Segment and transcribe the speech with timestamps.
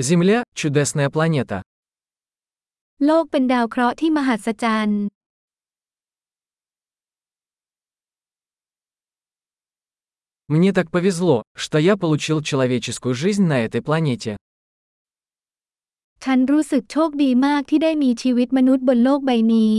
[0.00, 1.58] Земля – чудесная планета.
[3.06, 5.02] โลกเป็นดาวเคราะห์ที่มหัศจรรย์
[10.52, 14.32] Мне так повезло, что я получил человеческую жизнь на этой планете.
[16.24, 19.76] ฉันรู้สึกโชคดีมากที่ได้มีชีวิตมนุษย์บนโลกใบนี้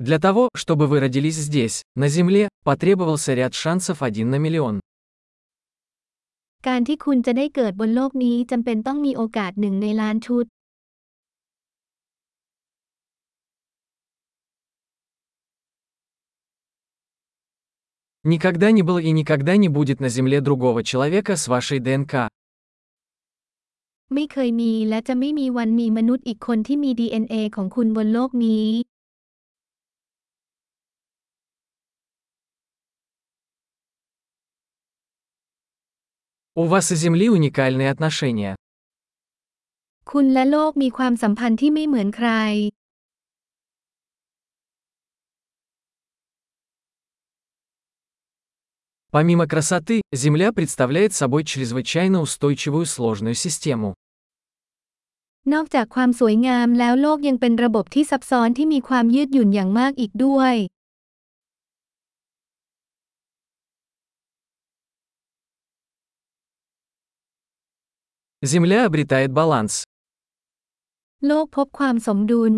[0.00, 4.80] Для того, чтобы вы родились здесь, на Земле, потребовался ряд шансов один на миллион.
[6.66, 10.46] การที่คุณจะได้เกิดบนโลกนี้จำเป็นต้องมีโอกาสหนึ่งในล้านชุด
[18.32, 22.14] Никогда не было и никогда не будет на Земле другого человека с вашей ДНК.
[24.14, 28.66] ไม่เคยมีและจะไม่มีวันมีมนุษย์อีกคนที่มี DNA ของคุณบนโลกนี้
[36.60, 38.54] У вас и Земли уникальные отношения.
[40.10, 42.30] คุณและโลกมีความสัมพันธ์ที่ไม่เหมือนใคร
[49.14, 53.88] Помимо красоты, Земля представляет собой чрезвычайно устойчивую сложную систему.
[55.52, 60.54] นอกจากความสวยงามแล้วโลกยังเป็นระบบที่ซับซ้อนที่มีความยืดหยุ่นอย่างมากอีกด้วย
[68.42, 69.84] Земля обретает баланс.
[71.26, 72.54] โลกพบความสมดุล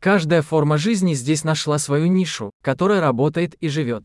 [0.00, 4.04] Каждая форма жизни здесь нашла свою нишу, которая работает и живет.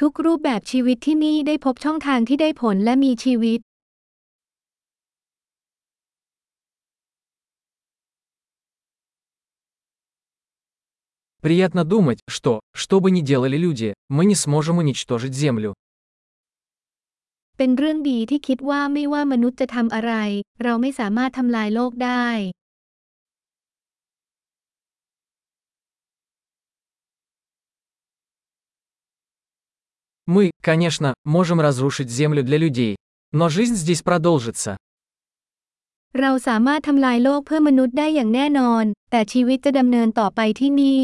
[0.00, 3.60] ทุกรูปแบบชีวิตที่นี่ได้พบช่องทางที่ได้ผลและมีชีวิต
[11.42, 15.72] Приятно думать, что, что бы ни делали люди, мы не сможем уничтожить Землю.
[17.56, 20.12] เป็นเรื่องดีที่คิดว่าไม่ว่ามนุษย์จะทำอะไร
[20.64, 22.28] เราไม่สามารถทำลายโลกได้
[30.34, 32.96] Мы, конечно, можем разрушить Землю для людей.
[33.32, 34.70] Но жизнь здесь продолжится.
[36.20, 41.02] เราสามารถทำลายโลกเพื่อมนุษย์ได้อย่างแน่นอน แต่ชีวิตจะดำเนินต่อไปที่นี่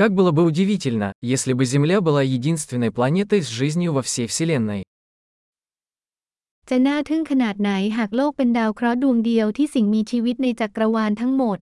[0.00, 4.84] Как было бы удивительно, если бы Земля была единственной планетой с жизнью во всей Вселенной.
[6.70, 11.58] จะน่าทึ่งขนาดไหนหากโลกเป็นดาวเคราะห์ดวงเดียวที่สิ่งมีชีวิตในจักรวาลทั้งหมด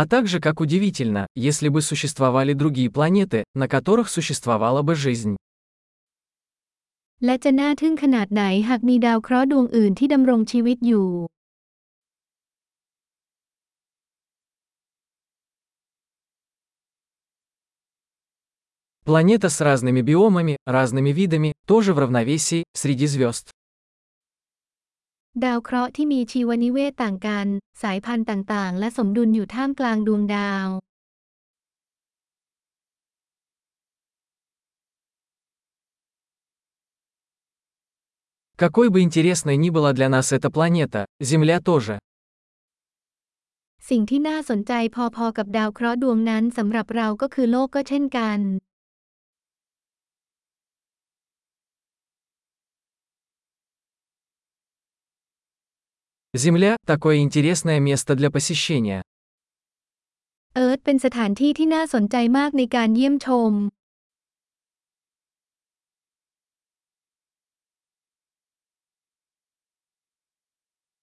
[0.00, 5.36] А также как удивительно, если бы существовали другие планеты, на которых существовала бы жизнь.
[7.24, 11.08] และจะน่าทึ่งขนาดไหนหากมีดาวเคราะห์ดวงอื่นที่ดำรงชีวิตอยู่
[19.08, 23.46] Планета с разными биомами, разными видами, тоже в равновесии, среди звезд.
[25.44, 27.46] ดาวเคราะห์ที่มีชีวนิเวศต่างกัน
[27.82, 30.66] สายพันธุ์ต่างๆ และสมดุลอยู่ท่ามกลางดวงดาว
[38.60, 41.98] Какой бы интересной ни была для нас эта планета, Земля тоже.
[43.90, 44.72] สิ่งที่น่าสนใจ
[45.16, 48.40] พอๆกับดาวเคราะห์ดวงนั้นสำหรับเราก็คือโลกก็เช่นกัน
[56.42, 59.00] Земля – такое интересное место для посещения.
[60.54, 63.52] เอิร์ธเป็นสถานที่ที่น่าสนใจมากในการเยี่ยมชม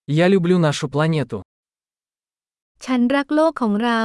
[0.07, 1.43] Я люблю нашу планету.
[2.85, 4.01] ฉันรักโลกของเรา